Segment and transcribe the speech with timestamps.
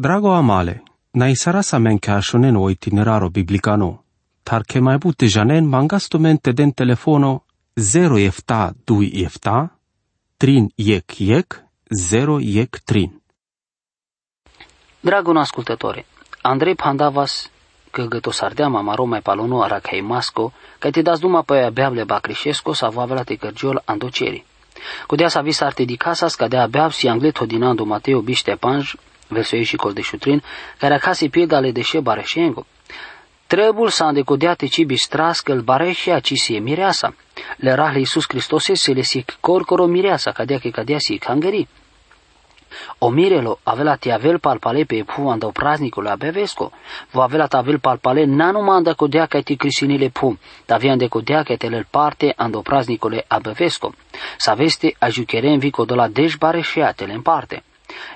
[0.00, 4.04] Drago amale, na isara sa men ka shonen o itineraro biblicano,
[4.44, 7.42] tar ke mai bute janen mangasto mente den telefono
[7.74, 9.68] 0 efta 2 efta,
[10.38, 11.46] trin iec iec,
[11.90, 13.10] 0 iec trin.
[15.00, 16.06] Dragul ascultătore,
[16.42, 17.50] Andrei Pandavas
[17.90, 22.04] că găto sardeama maro mai palono ara kai masco, kai te das duma pe abeable
[22.04, 24.44] bacrișesco sa avea te cărgiol andoceri.
[25.06, 28.94] Codea sa vis arte di casas ca de abeab si anglet hodinando Mateo biște panj,
[29.28, 30.42] verso și col de șutrin,
[30.78, 32.66] care acasă piedale de șe bareșengo.
[33.46, 37.14] Trebul să andecodeate ci bistras că îl bareșea ci si e mireasa.
[37.56, 41.68] Le rahle Iisus Hristos se le si corcoro mireasa, cadea că cadea si cangării.
[42.98, 46.72] Omirelo avela ti avel palpale pe pu anda o praznicul bevesco.
[47.12, 50.38] Vo avela ta avel palpale nanu manda codea ca ti crisinile pu.
[50.66, 53.94] Ta avea de codea ca te parte anda o praznicule bevesco.
[54.36, 57.62] Sa veste ajucherem vi codola deșbare și atele în parte.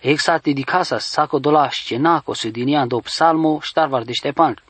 [0.00, 4.62] Exact di casa saco dola scenaco se diniando psalmo ștarvar de Ștepan.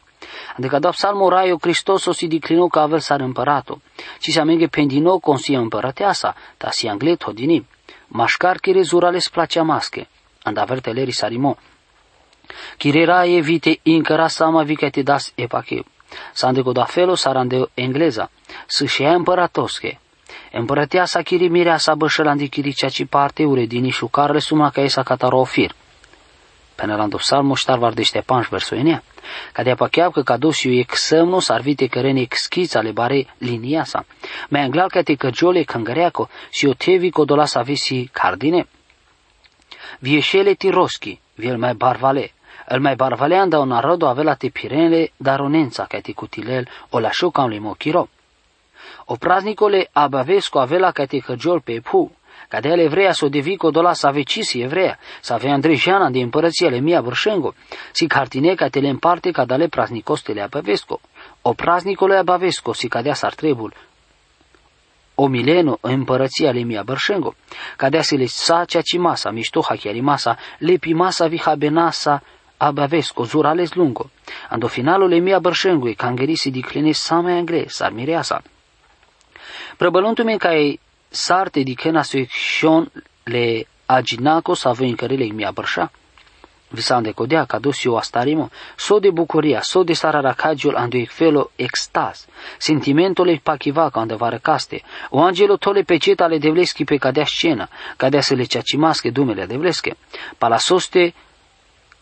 [0.57, 3.81] Adică da psalmo raio Hristos o si diclino ca avel sar împăratul.
[4.21, 7.67] Ci se amenghe pendino consia împărăteasa, ta si anglet hodini.
[8.07, 10.09] Mașcar kire zurales placea masche,
[10.43, 11.57] and averteleri sarimo.
[12.77, 15.85] Kirera e vite incara sama vi te das epache.
[16.33, 18.31] Sande da felo sarande engleza,
[18.67, 20.01] să și împăratosche.
[20.55, 25.03] Împărătea sa kiri mirea sa bășălandi kiri ceaci parte ure dini șucarle suma ca esa
[25.03, 25.75] catarofir.
[26.75, 29.03] Penelando psalmo ștar vardește panș versoenea.
[29.53, 34.05] Cadea pacheau că cadosiu e xămno sarvite cărene exchița le bare linia sa.
[34.49, 38.69] Me anglal că te căgiole căngăreaco și o tevi codola sa visi cardine.
[39.99, 42.33] Vieșele tiroschi, viel mai barvale.
[42.69, 47.11] El mai barvale anda un narodo avela te pirene daronența ca te cutilel o la
[47.11, 48.09] șocam le mochiro.
[49.13, 52.11] O praznicole abavesco avela ca te căgiol pe pu,
[52.49, 56.69] ca de ele evreia s-o devico dola sa vecisi evreia, sa avea Andrejana de împărăția
[56.69, 57.55] le mia vârșengo,
[57.93, 61.01] si cartine ca te le împarte ca dale praznicostele abavesco.
[61.43, 63.75] O praznicole abavesco si cadea s-ar trebul,
[65.15, 67.35] o mileno împărăția le mia bărșengo,
[67.77, 72.23] cadea se le sa cea ci masa, mișto hachiari masa, lepi masa viha benasa,
[72.57, 74.11] abavesco, zurales lungo.
[74.49, 78.43] Ando finalo le mia bărșengo, e cangerisi di cline sa mai angre, sar mireasa.
[79.77, 80.79] Prăbăluntume ca e
[81.09, 82.93] sarte di kena section
[83.25, 85.91] le aginaco sa voi încărele mi abărșa.
[86.69, 92.27] Visande codea ca dus eu astarimo, so de bucuria, so de sararacagiul ando felo extaz,
[92.59, 97.25] sentimentul e pachiva ca ande varăcaste, o angelo tole pe ceta le devleschi pe cadea
[97.25, 99.97] scena, cadea să le ceacimasche dumele devlesche,
[100.39, 101.15] palasoste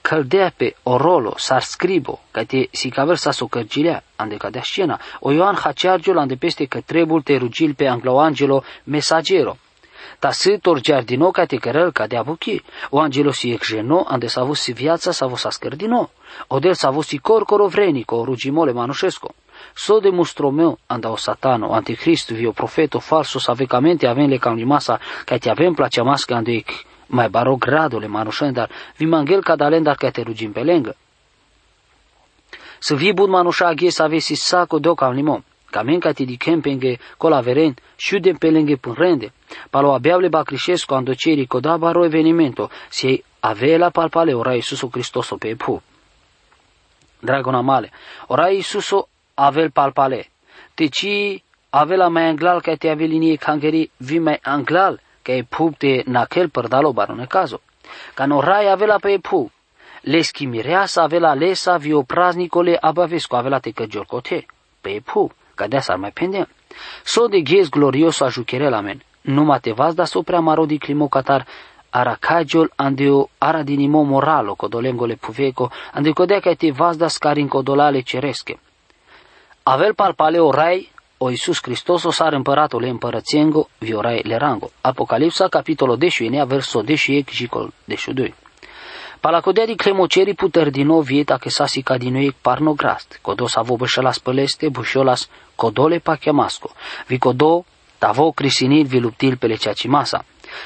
[0.00, 5.32] căldea pe orolo, sar scribo, ca te si caversa so cărgilea, ande cadea scena, o
[5.32, 9.56] Ioan Haceargiul ande peste că trebul te rugil pe angloangelo mesagero,
[10.18, 14.40] ta să torgiardino ca te cărăl ca de abuchi, o angelo si exgeno, ande s-a
[14.40, 16.10] avut si viața s-a avut sa scărdino,
[16.46, 19.34] o del s-a avut si corcoro vrenico, rugimole manușesco,
[19.74, 25.00] so de mustromeu, anda o satano, anticristo, vio profeto falso, savecamente avem le cam limasa,
[25.24, 26.64] ca te avem placea masca ande
[27.10, 30.96] mai baro gradule manușen, dar vi mangel ca dalen dar ca te rugim pe lângă.
[32.78, 35.44] Să vi bud manușa aghe să avesi saco do cam limon.
[35.70, 39.32] Camen ca ti di kempenge cola veren, șudem pe lângă pânrende.
[39.70, 45.82] Palo abeable bacrișesco andoceri coda baro evenimento, si avela palpale ora Iisuso Cristoso pe pu.
[47.20, 47.90] Dragona male,
[48.26, 50.28] ora Iisuso avel palpale.
[50.74, 55.78] Te ci avela mai anglal ca te avelinie cangeri vi mai anglal, că e pup
[55.78, 57.60] de naquel părdalo barone cazo.
[58.14, 59.52] Ca no rai avela pe pu.
[60.00, 64.46] Leschi mireasa avela lesa vio praznicole abavesco avela te căgior cote.
[64.80, 65.32] Pe pu.
[65.54, 66.48] Ca de ar mai pendem.
[67.04, 69.02] So de ghez glorioso ajucherel men.
[69.20, 71.46] Numai te vas da sopra marodi climo catar
[71.90, 78.02] aracagiol andeo ara dinimo moralo codolengole puveco ande codea ca te vas da scarin codolale
[78.02, 78.58] ceresche.
[79.62, 80.88] Avel palpale o rai
[81.22, 84.70] o Iisus Hristos o sar împăratul împărățiengo viorai lerango.
[84.80, 88.34] Apocalipsa capitolo 10 verso 10 jicol 12.
[89.20, 93.18] Palacodea di clemoceri puter din nou vieta che sasi ca din noi parnograst.
[93.22, 96.70] Codo sa vo bășălas păleste, bușolas codole pa chemasco.
[97.06, 97.64] Vi codo
[97.98, 99.58] tavo crisinil vi luptil pe
[99.88, 100.24] masa.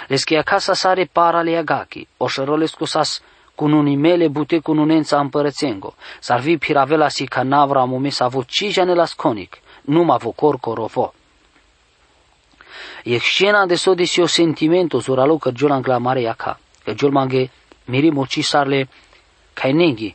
[0.09, 3.23] Leschi acasa sare para le agaki, o șărolescu sas
[3.55, 5.95] cununimele bute cununența împărățengo.
[6.21, 8.95] S-ar vi piravela si canavra amume sa vo cijane
[9.87, 11.13] las conic numa vocor corovo.
[13.05, 16.59] E scena de so de sio sentimento suralo că jol angla mare yaka.
[16.85, 17.51] Că jol mange
[17.85, 18.89] miri moci sarle
[19.53, 20.15] kainengi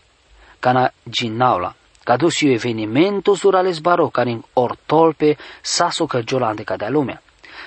[0.59, 1.75] kana jinnaula.
[2.03, 7.21] Cadu evenimentos evenimento surales baro carin ortolpe saso că jol ande cadea lumea.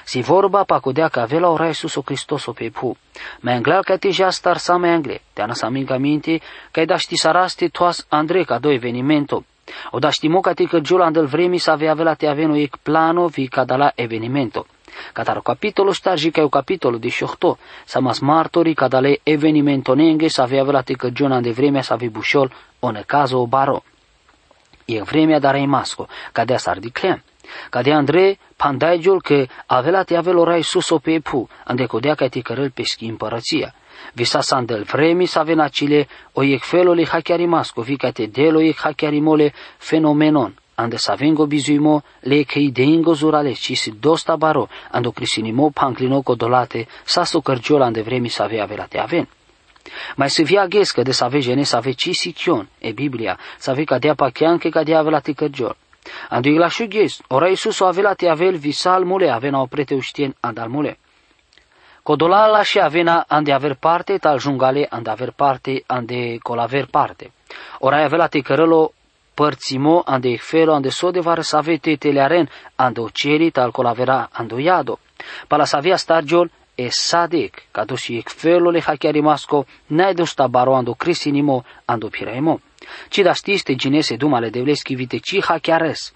[0.05, 2.97] Si vorba pa codea că avea la ora Iisus o Hristos o pe pu.
[3.41, 5.23] Mai anglal că te já star sa mai angle.
[5.33, 6.41] Te ana sa minca minte
[6.71, 9.45] că ai da ști saraste toas Andrei ca do evenimentul.
[9.91, 12.77] O da știmo ca te că giul andel vremi să avea avea te avea ec
[12.77, 14.67] plano vi ca da la evenimentul.
[15.13, 19.97] Catar o capitolo stargi ca o capitolo 18, sa mas martori ca da le evenimentul
[19.97, 23.47] nenge să avea avea te că giul ande vremea să avea bușol o necazo o
[23.47, 23.83] baro.
[24.85, 27.23] E vremea dar ai masco, ca de asar di clem.
[27.71, 32.15] Ca de Andrei, pandaigiul că avea te avea oraș Iisus o pe pu, ande codea
[32.15, 33.75] ca te cărăl pe schi împărăția.
[34.15, 38.61] Visa sandel vremi sa vena cile o iec felul hachiari masco, vi ca te delo
[38.61, 44.37] iec hachiari mole fenomenon, ande sa vengo bizuimo le che ideingo zurale ci si dosta
[44.37, 49.27] baro, ando crisinimo panclino codolate, sa so cărgiola ande vremi sa avea avea te aven.
[50.17, 53.71] Mai se via gescă de să ave jene să ave ci sicion, e Biblia, să
[53.71, 55.77] ave ca dea pachean că ca dea avea la te cărgiol.
[56.29, 59.95] Ando la shuges, ora Iisus o avea la te avel visal mule, avena o prete
[59.95, 60.99] uștien andal mule.
[62.03, 67.33] Codolala și avena ande aver parte, tal jungale ande aver parte, ande colaver parte.
[67.79, 68.93] Ora avea la te cărălo
[69.35, 73.71] părțimo ande felo ande so de var să ave te telearen ande o ceri tal
[73.71, 74.99] colavera ande o iado.
[75.47, 80.47] Pala să avea stagiol e sadek, kado si ek felo le hakiari masko, najdo sta
[80.47, 82.61] baro ando krisinimo ando piremo.
[83.09, 86.13] Ci da stiste ginese dumale devleski vite ci hakiares.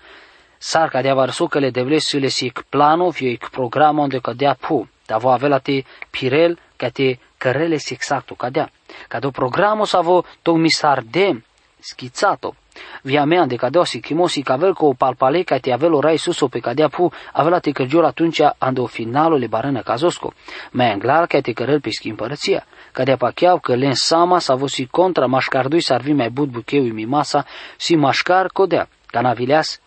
[0.58, 4.54] Sar cadea varso că le devles le si ek plano fie ek programo ando cadea
[4.54, 4.88] pu.
[5.06, 8.70] Da vo avela te pirel ca te cărele si exacto cadea.
[9.08, 11.42] Cado programo sa vo to misar de
[11.80, 12.54] schizzato
[13.02, 16.60] Via mea de cadeo si chimosi cavel co palpale ca te avelo rai suso pe
[16.60, 20.32] cadea pu avela te cărgiol atunci ando finalo le barana cazosco.
[20.70, 22.66] Mai anglar ca te cărăl pe schimb părăția.
[22.92, 27.04] Cadea pa chiau că len sama sa vosi contra mașcardui sarvi mai bud bucheu mi
[27.04, 27.44] masa
[27.76, 28.88] si mașcar codea.
[29.06, 29.80] Canavileas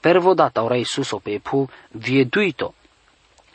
[0.00, 2.74] pervodata ora suso pe pu vieduito.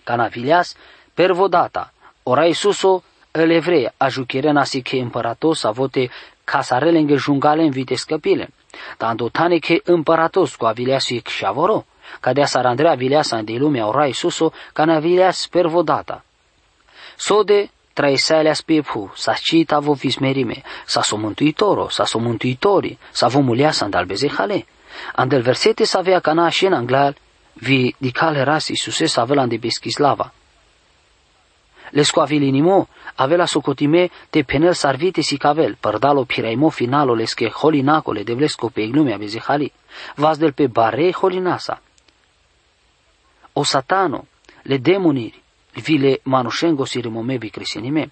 [0.03, 0.75] Canavileas
[1.13, 1.93] pervodata
[2.23, 6.09] ora suso el evrea ajucherena si che împăratos avote
[6.43, 8.53] casarele în jungale în vite scăpile.
[8.97, 11.85] Tanto tane che împăratos cu avileas și șavoro,
[12.19, 16.23] ca de asar Andrea vileasa de lumea ora Isuso, ca na vileas pervodata.
[17.17, 23.27] Sode traesaleas pe pu, sa cita vo vismerime, sa so mântuitoro, sa so mântuitori, sa
[23.27, 24.65] vo muleasa andal bezehale.
[25.15, 27.15] Andel versete sa avea cana și în anglal,
[27.53, 30.33] vi di cale ras Isuse sa velan de beschislava.
[31.93, 38.33] Le scoavilinimo, avela socotime te penel sarvite si cavel, părdalo piraimo finalo lesche holinacole de
[38.33, 39.71] vlesco pe ignumea bezehali,
[40.15, 41.81] vas del pe bare holinasa.
[43.53, 44.27] O satano,
[44.63, 45.41] le demoniri,
[45.73, 48.11] vile manușengo si rimome bicrisinime.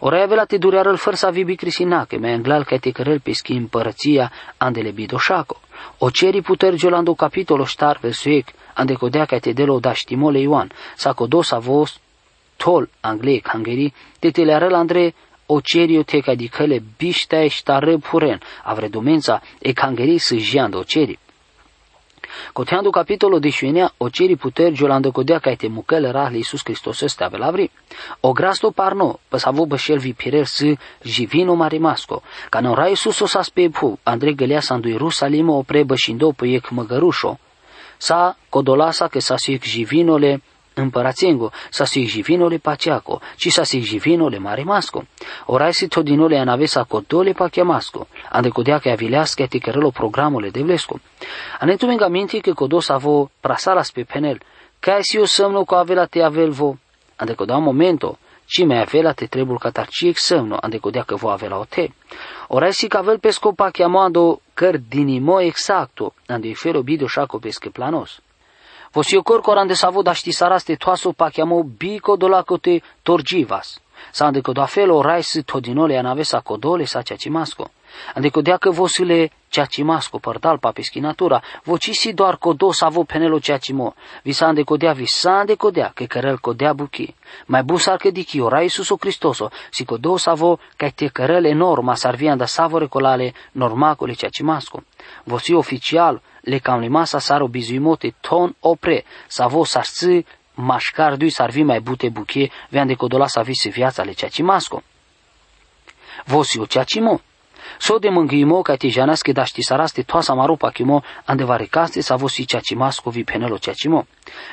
[0.00, 3.32] Ora avela te dureară îl fără să vi bicrisinache, me anglal ca te cărăl pe
[3.32, 5.60] schi împărăția andele bidoșaco.
[5.98, 10.72] O ceri puter giolando capitolo star versuec, ande codea ca te delo da știmole Ioan,
[10.96, 12.00] sa codosa vos
[12.56, 15.14] tol anglei hangeri te teleară la andre
[15.46, 20.78] o cerio te ca di căle biștea eștară puren, avre domența e hangeri să jiando
[20.78, 21.18] o ceri.
[22.52, 27.00] Coteando capitolo de șuenea, o ceri puter giolando codea ca te mucăle rahli Iisus Hristos
[27.00, 27.70] este ave lavri.
[28.20, 33.20] O grasto parno, păs avo bășel vi pirer să jivino marimasco, ca nu rai Iisus
[33.20, 37.38] o sa spepu, andre gălea sa andu Ierusalimo o pre bășindo pe ec măgărușo,
[37.96, 40.42] sa codolasa că sa sic jivinole,
[40.76, 45.04] împărațengo, sa si jivinole paceaco, ci sa si jivinole marimasco.
[45.46, 51.00] Ora si todinole anavesa codole pachiamasco, ande codea che avileasca ti cărălo programole de vlesco.
[51.60, 54.38] Ane tu menga minti che codos avo prasalas pe penel,
[54.78, 56.78] ca si o sămno cu avela te avelvo,
[57.16, 61.58] ande codea momento, ci mai avela te trebul catarciec sămno, ande codea că vo avela
[61.58, 61.90] o te.
[62.48, 68.20] Ora si cavel pesco pachiamando căr dinimo exacto, ande fero bido șaco pesche planos.
[68.96, 73.78] Vosio corcor ande savo da saraste toaso pa chiamo bico dolacote torgivas.
[74.10, 77.68] Sande ko da felo rais todinole anavesa codole sa ciacimasco.
[78.14, 83.94] Ande ko deacă vosile ciacimasco părdal pa peschinatura, vocisi doar codo savo penelo ciacimo.
[84.22, 87.14] Visande codea visande codea, che cărăl codea buchi.
[87.46, 92.46] Mai busar che dichi ora Iisuso Cristoso, si codo savo che te cărăl enorma sarvianda
[92.46, 94.82] savo recolale normacole ciacimasco.
[95.24, 100.24] Vosi oficial, le cam limasa saro bizuimote ton opre, savo sarți
[100.54, 104.82] mașcar dui sarvi mai bute buche, vean de codola sa vise viața le ciacimasco.
[106.24, 107.20] Vosi o ciacimo.
[107.78, 112.46] So de mângâimo ca te janasche da ști saraste toasa maropa chimo andevaricaste sa vosi
[112.46, 114.06] ciacimasco vi penelo ciacimo.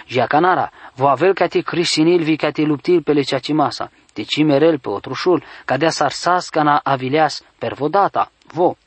[0.08, 4.80] Jacanara, vo avel ca te crisinil vi ca te luptil pe le ciacimasa, te cimerel
[4.80, 8.78] pe otrușul, ca dea sarsas ca na avileas pervodata, vo.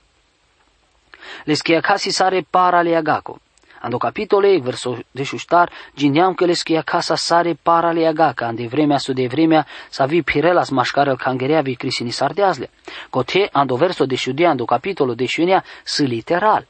[1.45, 3.41] Les que acasi sare para le agaco.
[3.81, 9.65] Ando capitole, verso dešuštar, džinjam keleskija casa sare para leagaca, ande vremea su de vremea
[9.91, 12.71] sa vi pirelas mașcarel cangerea vi crisini sardeazle.
[13.11, 16.67] Cote, ando verso deșudia, ando capitolo deșunia, su literal.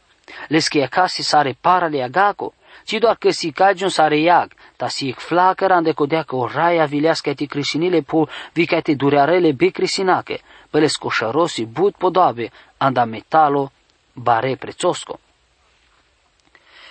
[0.48, 2.52] Leskija casi sare para leagaco,
[2.84, 6.84] ci doar că si cagiun sare iag, ta si flacăr ande codea că o raia
[6.84, 13.04] vilească ti crisinile po vi ca te durearele be crisinache, pele scoșărosi but podoabe, anda
[13.04, 13.70] metalo
[14.16, 15.18] bare prețosco.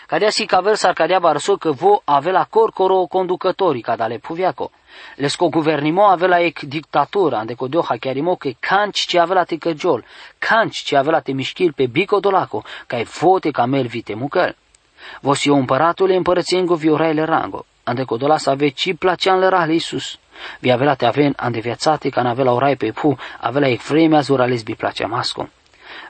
[0.08, 4.72] Cadea si caver sar cadea barso că vo avea corcoro conducătorii cadale puviaco.
[5.16, 10.06] Lesco guvernimo avea ec dictatura, ande codeo hachiarimo că canci ce avea te căgiol,
[10.38, 14.56] canci ce avea te mișchil pe bico dolaco, ca e vote camel vite mucăl.
[15.22, 20.18] Vos eu împăratule împărățengo vioraile rango, ande codola să ave ci placean le rahle Iisus.
[20.60, 24.46] Vi avea te aven ande viațate ca n-avea orai pe pu, avea e vremea zura
[24.46, 25.50] lesbi placea masco.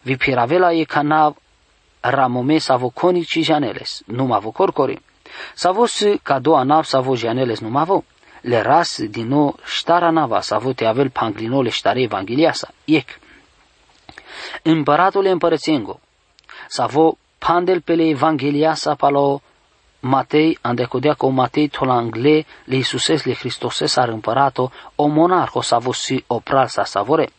[0.05, 1.33] Vi piravela e canav
[2.01, 5.01] ramome savo conici janeles, numa vo corcori.
[5.55, 8.03] Savo si ca doua nav savo janeles numa vo.
[8.41, 13.19] Le ras din nou ștara nava savo te avel panglinole ștare evangheliasa, iec.
[14.62, 16.00] Împăratul împărățengo,
[16.67, 19.41] savo pandel pele evangheliasa palo
[20.00, 26.24] Matei, andecodea cu Matei tolangle le Iisuses le Hristoses ar împărato, o monarho savo si
[26.27, 27.29] opral sa savore.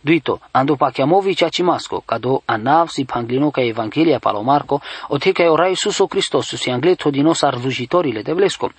[0.00, 5.74] Duito, ando pachiamovici acimasco, cado anav si panglino ca Evanghelia palomarco, o te ca orai
[5.76, 8.72] suso Christos si angleto di nos arzucitorile de vlesco.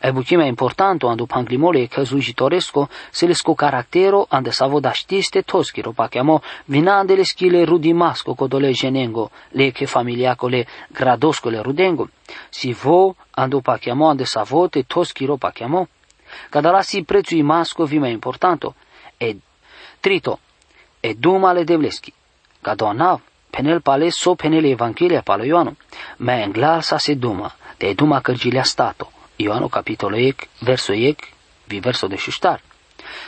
[0.00, 5.92] E buchimea importanto ando panglimole ca zujitoresco, se lesco caractero ande savo da știste toschiro
[5.92, 12.08] pachiamo vinande le schile rudimasco codole genengo, le che familiaco le gradosco le rudengo.
[12.50, 15.88] Si vo ando pachiamo ande savote toschiro pachiamo.
[16.48, 18.74] Cadala si prețui masco vi mai importanto,
[19.18, 19.36] e
[20.02, 20.40] trito,
[21.00, 22.12] e dumale devleski.
[22.62, 25.76] Gadoanav, penel pale so penel Evanghelia palo Ioanu,
[26.18, 29.10] me englar sa se duma, te duma cărgilia stato.
[29.36, 31.18] Ioanu capitolo ec, verso ec,
[31.68, 32.60] vi verso de șuștar.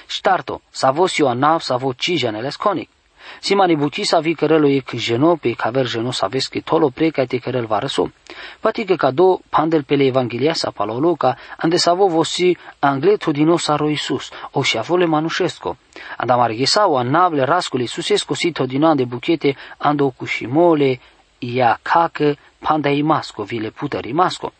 [0.07, 2.91] Ștarto, sa vos Ioanav, sa vo cijanele sconic.
[3.41, 7.25] Simani buci sa vi cărelo ec jeno pe caver jeno sa ves că tolo preca
[7.25, 8.13] te cărel va răsu.
[8.61, 13.57] Pati că cado pandel pele Evanghelia sa palo Luca, ande sa vo vosi angleto dino
[13.57, 15.77] sa ro Isus, o și avole manușesco.
[16.17, 21.01] Anda marghesa o anavle rascul Isusesco sito dino ande buchete ando cușimole,
[21.39, 24.53] ia cacă panda imasco, vile pută rimasco.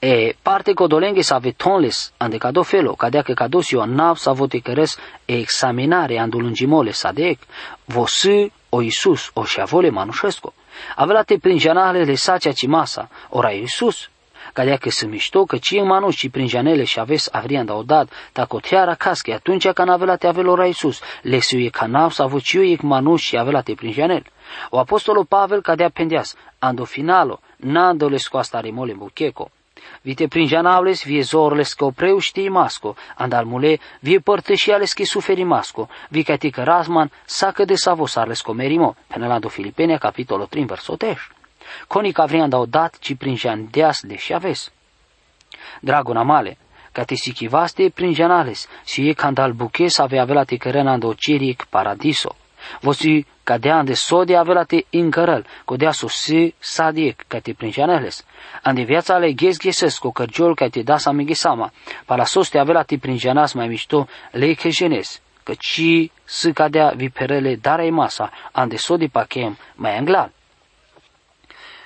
[0.00, 4.32] E parte codolenghe sa vetonles ande cado felo, cadea că cado si o nav sa
[4.32, 7.38] vote căres e examinare andu lungimole sa dec,
[7.84, 10.54] vosâ o Isus o și avole manușesco.
[10.96, 14.10] Avelate prin janale le sacea ci masa, ora Isus,
[14.52, 18.08] cadea că se mișto că ci manuș ci prin janele și aves avrian da odat,
[18.32, 22.76] ta coteara casche atunci când avelate avel ora Isus, le suie canav sa vociu e
[22.82, 24.24] manuș și avelate prin janel.
[24.70, 29.50] O apostolo Pavel cadea pendeas, ando finalo, nando le scoasta rimole bucheco.
[30.02, 36.22] Vite prinjanavles vie zorles că opreu știi masco, andalmule vie părtășiales că suferi masco, vi
[36.22, 41.16] catică rasman sacă de savosarles comerimo, penelando Filipenia capitolo 3 verso 10.
[41.86, 44.72] Conica vrian dau dat ci prinjan deas de și aves.
[45.80, 46.58] Dragona male,
[46.92, 52.36] ca te sichivaste prinjanales, si e candal buches avea avea te cărănando ciric paradiso.
[52.80, 58.24] Vosi cadea ande sode avea te încărăl, codea sosi sadiec, ca te prinjaneles.
[58.62, 61.72] Ande viața ale ghes gheses cu cărgiol ca te da sa sama,
[62.06, 67.90] para soste avea te prinjanas mai mișto le jenes, că ci să cadea viperele darei
[67.90, 70.30] masa, ande sode pachem mai anglal.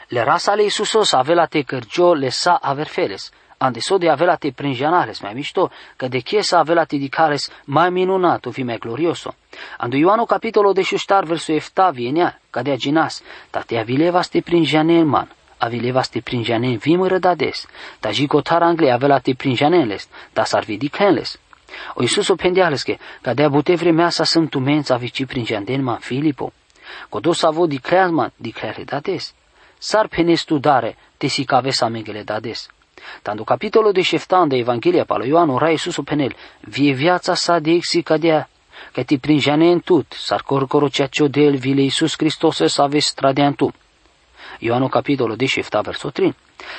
[0.09, 3.31] Le rasa ale Iisusos avea te cărgiol le sa averfeles,
[3.63, 8.51] ande sode avea te prinjanales mai mișto, că de chiesa avea te dicares mai minunato
[8.51, 9.35] fi mai glorioso.
[9.79, 15.05] Ando Ioano capitolo de șuștar verso efta vienea, ca de aginas, tate avilevas te prinjanel
[15.05, 15.29] man,
[15.59, 17.67] avilevas te prinjanen vimără dades,
[18.01, 21.41] ta jicotar angle avea te prinjaneles, ta s-ar vidi kenles.
[21.95, 25.99] O Iisus o pendeales că, ca de abute vremea sa sunt tumența vici prinjanden man
[25.99, 26.53] Filipo.
[27.09, 29.35] Codos avo dicleas man, dicleare dades.
[29.79, 32.69] S-ar penestu dare, te si cave sa mengele dades.
[33.23, 37.59] Tanto capitolul de șeftan de Evanghelia palo Ioan ora Iisus o penel, vie viața sa
[37.59, 38.47] de exi ca de
[38.93, 43.07] că ti prinjane în tut, sar corcoro ceea ce del vile Iisus Hristos să aveți
[43.07, 43.75] stradean tu.
[44.59, 46.37] Ioanu capitolul de șefta verso 3.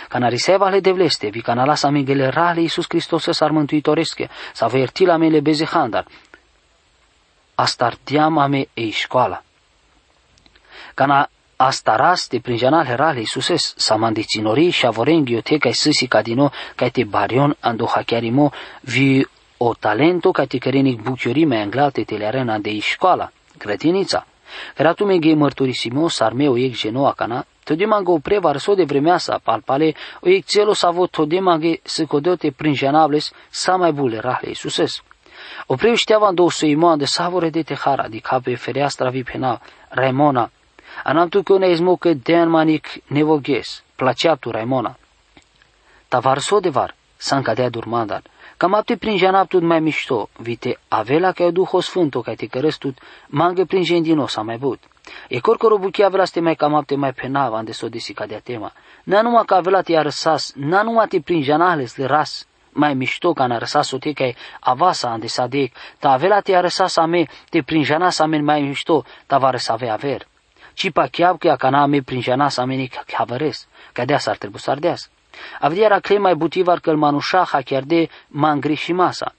[0.09, 4.77] Canariseva le devleste, vi canala sa mingele rale Iisus Hristos să ar mântuitoresche, să vă
[4.77, 6.05] ierti la mele bezehandar.
[7.55, 9.43] Astartiam ame ei școala.
[10.93, 16.89] Cana astaraste prin janal herale Iisuses sa mandicinori și avorenghi te kai sisi cadino kai
[16.89, 22.25] te barion ando hachiarimo vi o talento ca te cărenic buchiori mai anglalte te le
[22.25, 24.25] arena de școala, grădinița.
[24.75, 29.95] Care tu me ghe mărturisimo sarmeo ec genoa cana Todimango preva so de vremeasa palpale,
[30.21, 35.01] o excelo savo todimange se codote prinjanables sa mai bule rahle Isuses.
[35.67, 39.61] O preu știavan două suimoan de savore de tehara, di cape fereastra vi pena,
[41.03, 41.19] Raimona.
[41.19, 44.97] Anam tu că izmo că den manic nevoges, placeaptu Raimona.
[46.07, 48.21] Tavar so de var, san cadea durmandar.
[48.57, 52.97] Cam apte prin janaptut mai mișto, vite avela că Duho Sfânto, ca te cărăstut,
[53.27, 54.79] mangă prin gendino sa mai but.
[55.27, 58.71] E corcoro buchia vela ste mai cam apte mai penava ande so desi cadea tema.
[59.03, 63.33] Na numa ca vela te arăsas, na numa te prin janales le ras, mai mișto
[63.33, 67.61] ca n-a răsas o te ca avasa ande sadec, ta avela te arăsas ame, te
[67.61, 70.27] prin janas amen mai mișto, ta va răsa avea aver.
[70.73, 74.59] Ci pa chiab că ca n-ame prin janas ameni ca văres, ca deas ar trebui
[74.59, 75.09] să ardeas.
[75.59, 79.33] Avdiara mai butivar că manușa de mangri masa.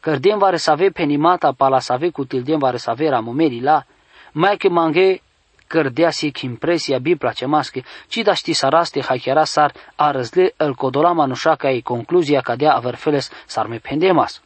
[0.00, 3.84] Cărdem vare să ave penimata pala să ave cu tildem vare să ave ramomeri la,
[4.32, 5.20] mai că mange
[5.66, 10.74] cărdea si impresia bi place masche, ci da ști saraste hachiara sar a răzle el
[10.74, 14.42] codola manușa ca e concluzia ca dea averfeles sar me pendemas.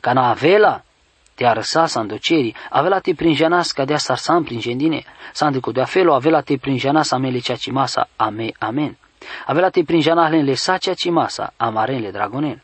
[0.00, 0.82] Ca na avela,
[1.40, 5.84] te arăsa sa îndoceri, avela te prinjenas ca dea sar sam prinjendine, sa cu de
[5.84, 8.96] felo avela te prinjenas amele ceaci masa, ame, amen.
[9.46, 12.62] Avela te prinjanahlen le sacia ci masa, amaren le dragonen.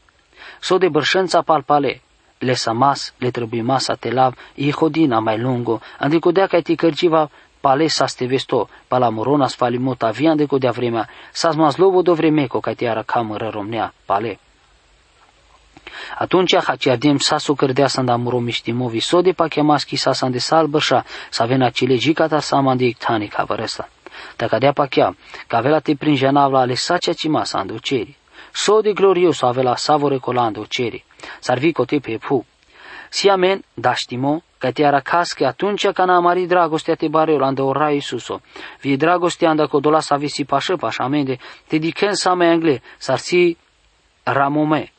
[0.61, 2.00] So de bărșânța palpale,
[2.38, 7.30] le samas, le trebuie masa te lav, i hodina mai lungo, andicodea ca ti cărciva
[7.61, 12.61] pale sa ste vesto, pala morona sfalimota avian de codea vremea, sa lobo do vremeco
[12.61, 14.38] ca ti ara camără romnea, pale.
[16.19, 21.71] Atunci Haciardim sasu cărdea să ndamurom iștimovi sode pa chemaski sa sande salbășa să avena
[21.71, 23.88] cile gicata sa mandi ictani cavărăsa.
[24.37, 25.16] Dacă dea pachea,
[25.47, 28.16] cavela te prin genavla ale sacea cima sa andoceri.
[28.52, 31.05] Sode glorios avela savore colando ceri.
[31.40, 32.47] Sarvi cote pe pu.
[33.09, 37.57] Si amen, da știmo, că te aracas că atunci când a mari dragostea te bareu
[37.57, 38.40] o rai Iisuso.
[38.81, 43.19] Vie dragostea anda codola sa visi pașă pașa amende, te dicen sa mai angle, sar
[43.19, 43.57] si
[44.23, 44.93] ramome.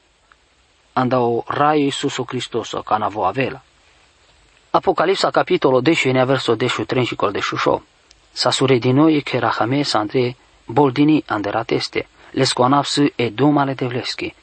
[1.02, 3.62] Anda o rai Iisuso Cristoso, ca na vo avela.
[4.72, 7.84] Apocalipsa capitolo 10, verso 10, 13 col 18.
[8.32, 14.34] Sasuredinoi che rachame sandre boldini anderateste, lesconapsu e domale devleski.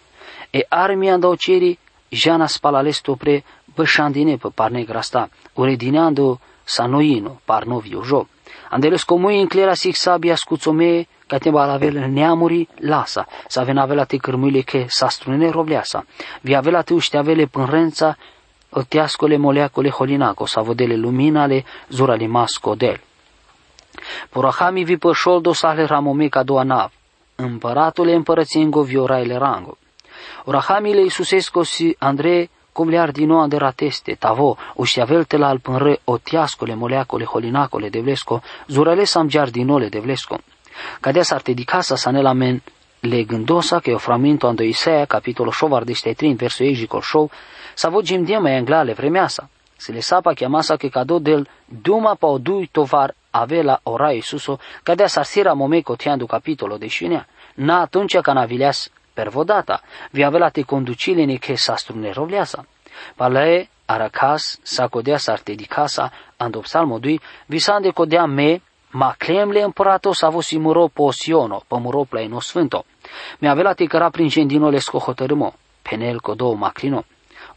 [0.51, 1.77] E armi andauceri
[2.09, 3.43] jana spalalesto pre
[3.75, 8.27] bășandine pe parne grasta, uredineando sanoino parnovio jo.
[8.71, 14.05] Andeles comui în clera sic sabia scuțome ca te balavel neamuri lasa, să avea avela
[14.05, 16.05] te cârmuile che sa strune robleasa,
[16.41, 18.17] vi avela te ușteavele pânrența,
[18.71, 23.01] o teascole moleacole holinaco, să vodele luminale zurali masco del.
[24.31, 26.91] Porahami vi pășol dosale ramomica doa nav.
[27.35, 29.77] Împăratule împărățiengo vioraile rango.
[30.45, 37.89] Orahamile Iisusesco si Andrei cum le ardino anderateste, tavo, uștiavelte la alpânre, otiascole, moleacole, holinacole,
[37.89, 40.39] devlesco, zurale sam giardinole, devlesco.
[41.01, 42.61] Cadea s-ar dedicasa sa nelamen
[43.01, 47.31] le gândosa che oframinto ando Isaia, capitolo 7, de 3, verso egicol show,
[47.75, 49.49] sa vo gimdiema e anglale vremeasa.
[49.77, 54.59] Se le sapa chiamasa che cadou del duma pa o dui tovar avela ora Isuso,
[54.83, 59.83] cadea sarsira momeco tiandu capitolo de scinea, na atunci ca navileas per vodata,
[60.13, 62.65] vi avela te conducilene che sastrune rovleasa.
[63.17, 68.61] Palae aracas sacodea sartedicasa, ando psalmo 2, visande codea me,
[68.97, 72.85] ma clemle împărato să avo simuro posiono, pămuro pleino sfânto.
[73.39, 77.05] Mi avela te căra prin gendinole scohotărâmo, penel codo maclino.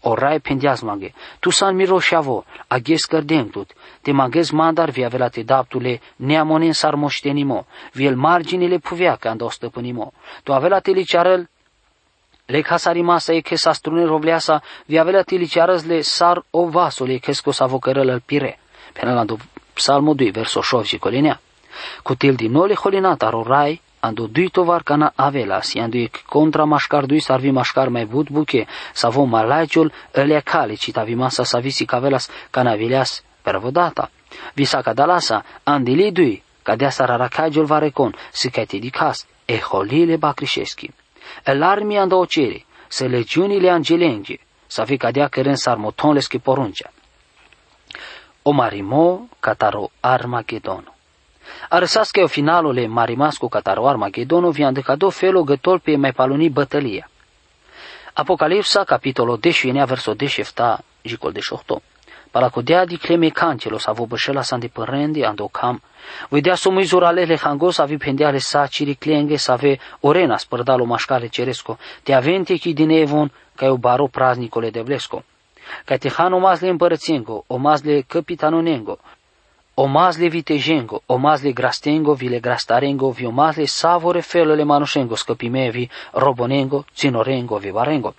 [0.02, 3.71] Orai pendiazmage, tu san miro shavo, ages cărdemtut,
[4.02, 10.13] te magez mandar via velate daptule, neamonen sar moștenimo, viel marginile puveaca ando stăpânimo.
[10.43, 11.50] Tu avelate licearăl,
[12.45, 12.63] le
[13.02, 18.21] masa e sa strune rovleasa, via velate licearăzle sar o vasole kesco sa vocărăl al
[18.26, 18.60] pire.
[18.93, 19.23] Până la
[19.77, 21.39] psalmo 2, verso 6 colinea.
[22.03, 27.05] Cu til din nole holinata rorai, ando dui tovar kana avelas, ando ek kontra maškar
[27.05, 32.75] dui sarvi maškar mai but buke, savo malajul ele kale cita masa savisi kavelas kana
[32.75, 34.09] vileas pervodata.
[34.55, 40.93] Visa kadalasa, andili dui, cadea sararacajul varecon, si cati dikas, e holile bacrișeschi.
[41.43, 44.85] El armi ando ocere, se legiunile angelenge, să
[48.51, 49.39] fi cadea căren sarmotonleschi poruncea.
[49.39, 50.91] O marimo cataro Armagedono.
[51.69, 57.10] Arăsască o finalul e marimascu cataro Armagedono vi andecado felo gătol pe mai paluni bătălia.
[58.13, 60.43] Apocalipsa, capitolo 10, verso 10,
[61.01, 61.81] jicol 18.
[62.31, 65.81] Palacodea di cleme cancelo sa vobășela sa de părendi ando cam.
[66.29, 71.77] Vedea somui zuralele hangos avi pendeale sa ciri clenge sa ave orena spărdalo mașcale ceresco.
[72.03, 75.23] Te avente chi din evon ca o baro praznicole de vlesco.
[75.86, 78.99] Ca te hano mazle împărățiengo, o mazle capitanonengo.
[79.80, 88.13] Omazle vitejengo, omazle grastengo, vile grastarengo, vi omazle savore felole manușengo, scăpimevi, robonengo, ținorengo, vivarengo.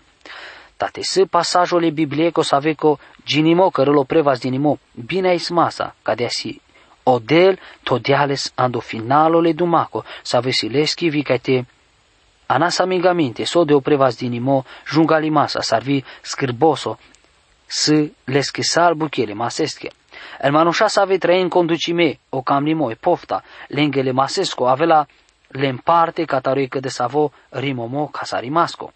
[0.77, 6.61] Tate să pasajole biblieco saveco ginimo cărălo prevas dinimo, bine ai masa, ca de asi
[7.03, 11.67] odel todiales ando finalole dumaco, savesileschi vicate
[12.47, 16.99] anasa mingamente, so de o prevas dinimo, jungali masa, sarvi scârboso,
[17.69, 19.89] să lesche salbu chele masesche.
[20.43, 25.07] El manușa să ave trăi în conducime, o cam limo, e pofta, lengele masesco, avela
[25.49, 28.93] le împarte cataroică de savo rimomo casarimasco.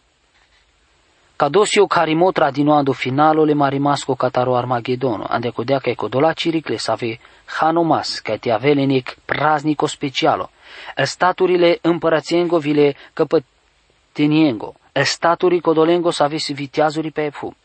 [1.36, 7.18] Cadosio carimo tradinoando finalo le marimasco cataro armagedono, ande codea ca ecodola ciricle să ave
[7.44, 10.50] hanomas, ca te avelenic praznico specialo,
[10.96, 17.56] el staturile împărățiengo vile căpăteniengo, el staturi codolengo să ave viteazuri pe efu.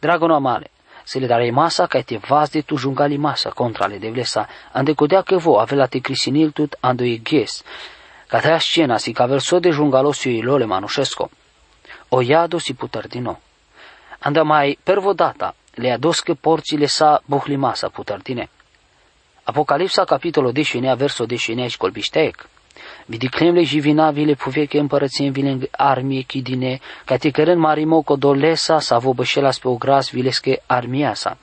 [0.00, 0.70] Dragono amale,
[1.04, 4.92] se le darei masa ca te vas de tu jungali masa contra le devlesa, ande
[4.92, 7.62] codea că vo avela te crisinil tut ando e ghes,
[8.28, 11.30] ca te scena si ca verso de jungalosio ilole manușesco.
[12.08, 13.40] O iado si putardino.
[14.18, 18.50] Anda mai pervodata le adoscă porțile sa buhlimasa putardine.
[19.42, 21.76] Apocalipsa capitolul 10 verso 10 aici
[22.72, 23.06] colbișteec.
[23.06, 29.68] Vidiclemle jivinavile puveke împărățien vile armie chidine, ca te cărân marimo codolesa sa vobășelas pe
[29.68, 31.36] ogras vilesche armia sa.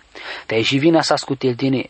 [0.45, 1.87] Te jivina sa scutil dine.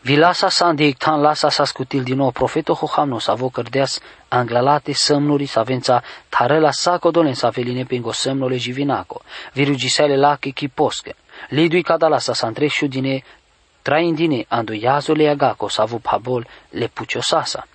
[0.00, 5.46] Vilasa sa îndeictan lasa sa scutil din nou profeto hohamno sa vo cărdeas anglalate sămnuri
[5.46, 9.22] sa vența tarela sa codolen sa veline pingo sămnole jivinaco.
[9.52, 11.14] Virugisele lache chiposche.
[11.48, 13.22] Lidui cadala sa sa întreșu dine
[13.82, 17.66] traindine andu iazole agaco sa vu pabol le puciosasa.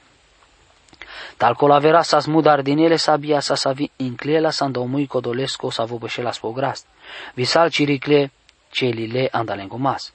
[1.42, 6.32] Tal colavera sa smudar din ele sabia sa savi inclela sa ndomui codolesco sa vobășela
[6.32, 6.86] spograst.
[7.34, 8.32] Visal ciricle
[8.70, 10.14] celile andalengo mas.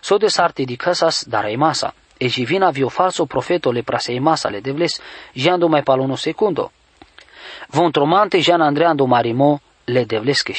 [0.00, 1.94] So de sarte di casas darai masa.
[2.18, 5.00] E ci vina vio falso profeto le prasei masa le devles,
[5.32, 6.70] jando mai palono secundo.
[7.68, 10.54] Von tromante jan andreando marimo le devles che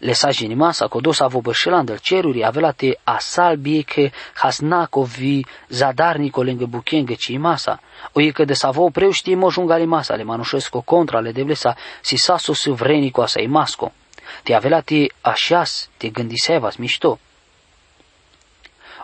[0.00, 7.38] shavesa le masa kodosa vobășelandel ceruri avelate asal bieke hasnako vi zadarnico lângă buchengă ci
[7.38, 7.80] masa.
[8.12, 12.16] O e că de savo preu știe mojungali masa le manușesco contra le devlesa si
[12.16, 13.92] saso suvrenico asai masco.
[14.42, 17.18] Te avelate așas, te gândisevas mișto.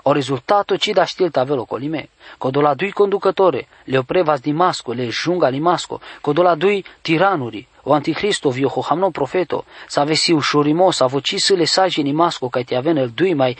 [0.08, 2.08] O rezultato ci da știlt avelo colime.
[2.38, 7.92] Codola dui conducătore, le oprevas di masco, le junga li masco, codola dui tiranuri, o
[7.92, 12.62] anticristo vio hohamno profeto, sa vesi ușurimo, sa voci să le sagi ni masco, ca
[12.62, 13.56] te aven el dui mai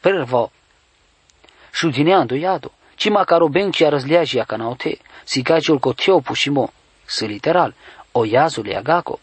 [0.00, 0.52] pervo.
[1.72, 6.72] Șudineando iado, ci macaro ben ci arăzleaji acanaote, si caciul cotio pușimo,
[7.04, 7.74] să literal,
[8.12, 9.18] o iazule agaco.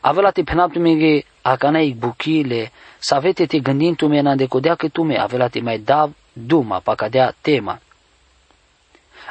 [0.00, 5.48] Avela te penaptumege acanai buchile, să avete te gândindu-me în decodea că tu me avela
[5.48, 7.80] te mai da duma pa cadea tema.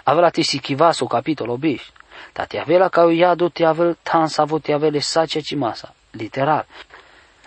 [0.03, 1.89] Avela te sichivaso capitolo biș.
[2.33, 5.93] Ta te avela ca o iadu te avel tan savo te avele sace masa.
[6.11, 6.65] Literal.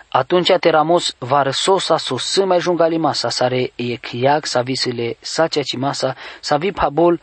[0.07, 5.17] Atunci te ramos va răsosa so să mai jungali masa, sare e chiag sa visile
[5.19, 7.19] sace masa, sa vi pabol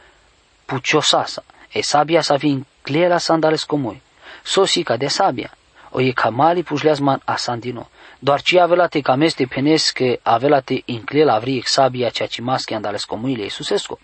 [0.65, 1.45] puciosasa.
[1.73, 4.03] E sabia sa vi înclela sandales comui.
[4.43, 5.57] Sosi de sabia
[5.93, 7.89] oye kamali pușleazman asandino.
[8.19, 13.99] Doar ce avelate cameste penesche avelate inclel avri exabia ceea ce masche andales comunile Iisusescu.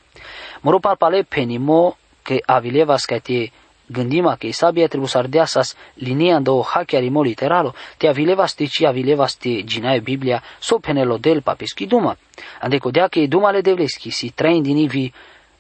[0.61, 3.51] Moro parpale penimo că avilevas că te
[3.87, 8.83] gândima că Isabia trebuie să ardeasas linia în două hachiarimo literalo, te avilevas te ci
[8.83, 12.17] avilevas te ginae Biblia so penelo del papeschi duma.
[12.61, 15.13] Ande codea că duma le devleschi si train din ivi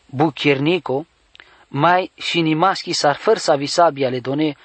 [0.06, 1.06] buchiernico,
[1.68, 4.56] mai și nimaschi s-ar făr să avisabia le done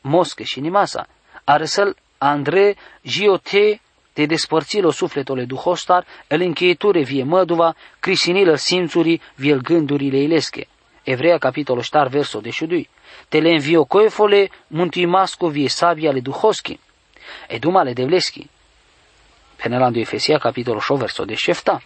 [0.00, 1.06] mosche și nimasa.
[1.44, 3.80] Arsel Andre Giote
[4.12, 10.66] te despărțilo sufletole duhostar, el încheieture vie măduva, crisinilă simțuri, viel gândurile ilesche.
[11.02, 12.88] Evreia capitolul ștar verso de șudui.
[13.28, 16.80] Te le învio coefole, muntui masco vie sabia le duhoschi.
[17.48, 18.48] Eduma le devleschi.
[19.56, 21.82] Penelandu Efesia capitolul 6 verso de șefta.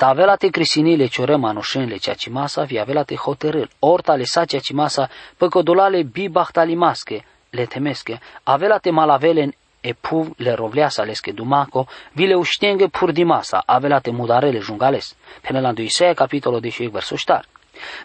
[0.00, 4.24] Ta avela te crisinile cioră manușenle ceea ce masa, vi avela te hotărâl, orta le
[4.24, 10.52] sa ceea ce masa, păcodolale bi bahtalimasche, le temesche, avela te malavelen e puv le
[10.54, 15.16] rovleasa lesche dumaco, vi le uștenghe pur di masa, avela te mudarele jungales.
[15.40, 17.44] Penelandu Isaia capitolul 10 verso ștar.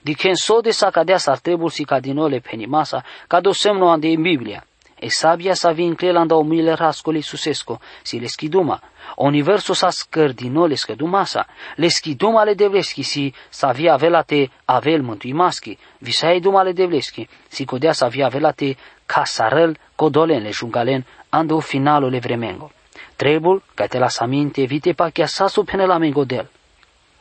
[0.01, 3.51] Di ken so de sa cadea ar trebul si ca din ole penimasa, ca do
[3.51, 4.65] semno ande in Biblia.
[4.97, 8.79] E sabia sa vi inclelanda umile rascoli susesco, si le schiduma,
[9.17, 15.33] universo sa scărdino le scădumasa, le schiduma le devleschi si sa via avelate avel mântui
[15.33, 21.59] maschi, visai duma le devleschi, si codea sa via avelate casarel codolen le jungalen ando
[21.59, 22.71] finalo le vremengo.
[23.15, 26.47] Trebul ca te las aminte vite pa chia sa su pene la mengo del.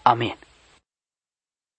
[0.03, 0.37] Amen.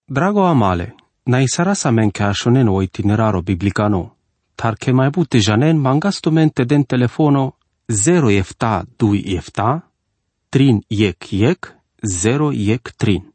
[0.08, 0.94] Drago amale,
[1.26, 4.15] na isarasa men ke ashonen o itineraro biblicano,
[4.56, 7.54] tar ke mai bute janen mangasto mente den telefono
[7.90, 9.82] 0 efta 2 efta,
[10.50, 13.35] trin yek yek, 0 yek trin.